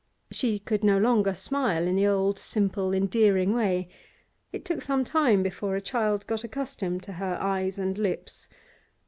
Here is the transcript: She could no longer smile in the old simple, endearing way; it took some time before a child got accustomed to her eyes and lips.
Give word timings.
She 0.31 0.57
could 0.57 0.83
no 0.83 0.97
longer 0.97 1.35
smile 1.35 1.85
in 1.85 1.95
the 1.95 2.07
old 2.07 2.39
simple, 2.39 2.91
endearing 2.91 3.53
way; 3.53 3.87
it 4.51 4.65
took 4.65 4.81
some 4.81 5.03
time 5.03 5.43
before 5.43 5.75
a 5.75 5.79
child 5.79 6.25
got 6.25 6.43
accustomed 6.43 7.03
to 7.03 7.11
her 7.13 7.37
eyes 7.39 7.77
and 7.77 7.95
lips. 7.99 8.49